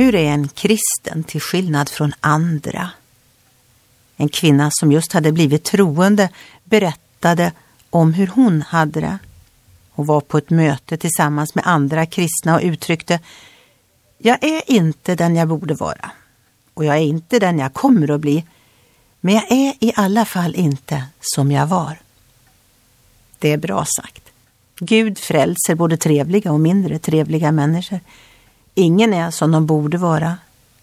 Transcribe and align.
Hur 0.00 0.14
är 0.14 0.30
en 0.30 0.48
kristen 0.48 1.24
till 1.24 1.40
skillnad 1.40 1.88
från 1.88 2.12
andra? 2.20 2.90
En 4.16 4.28
kvinna 4.28 4.70
som 4.72 4.92
just 4.92 5.12
hade 5.12 5.32
blivit 5.32 5.64
troende 5.64 6.28
berättade 6.64 7.52
om 7.90 8.14
hur 8.14 8.26
hon 8.26 8.62
hade 8.62 9.00
det. 9.00 9.18
Hon 9.90 10.06
var 10.06 10.20
på 10.20 10.38
ett 10.38 10.50
möte 10.50 10.96
tillsammans 10.96 11.54
med 11.54 11.66
andra 11.66 12.06
kristna 12.06 12.54
och 12.54 12.62
uttryckte 12.62 13.20
Jag 14.18 14.44
är 14.44 14.70
inte 14.70 15.14
den 15.14 15.36
jag 15.36 15.48
borde 15.48 15.74
vara 15.74 16.10
och 16.74 16.84
jag 16.84 16.96
är 16.96 17.02
inte 17.02 17.38
den 17.38 17.58
jag 17.58 17.74
kommer 17.74 18.10
att 18.10 18.20
bli 18.20 18.44
men 19.20 19.34
jag 19.34 19.52
är 19.52 19.74
i 19.80 19.92
alla 19.96 20.24
fall 20.24 20.54
inte 20.54 21.04
som 21.20 21.52
jag 21.52 21.66
var. 21.66 22.00
Det 23.38 23.52
är 23.52 23.58
bra 23.58 23.84
sagt. 23.84 24.22
Gud 24.78 25.18
frälser 25.18 25.74
både 25.74 25.96
trevliga 25.96 26.52
och 26.52 26.60
mindre 26.60 26.98
trevliga 26.98 27.52
människor. 27.52 28.00
Ingen 28.80 29.14
är 29.14 29.30
som 29.30 29.52
de 29.52 29.66
borde 29.66 29.98
vara. 29.98 30.36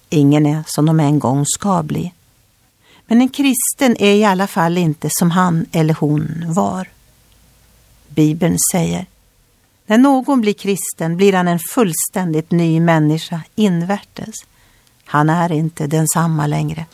Ingen 0.09 0.45
är 0.45 0.63
som 0.67 0.85
de 0.85 0.99
en 0.99 1.19
gång 1.19 1.45
ska 1.45 1.83
bli. 1.83 2.13
Men 3.07 3.21
en 3.21 3.29
kristen 3.29 3.95
är 3.99 4.13
i 4.15 4.25
alla 4.25 4.47
fall 4.47 4.77
inte 4.77 5.09
som 5.11 5.31
han 5.31 5.65
eller 5.71 5.93
hon 5.93 6.43
var. 6.47 6.89
Bibeln 8.07 8.57
säger 8.71 9.05
när 9.85 9.97
någon 9.97 10.41
blir 10.41 10.53
kristen 10.53 11.17
blir 11.17 11.33
han 11.33 11.47
en 11.47 11.59
fullständigt 11.59 12.51
ny 12.51 12.79
människa 12.79 13.41
invärtes. 13.55 14.35
Han 15.05 15.29
är 15.29 15.51
inte 15.51 15.87
densamma 15.87 16.47
längre. 16.47 16.85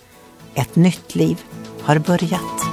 Ett 0.54 0.76
nytt 0.76 1.16
liv 1.16 1.42
har 1.82 2.00
börjat. 2.00 2.73